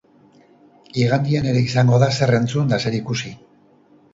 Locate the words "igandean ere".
1.01-1.61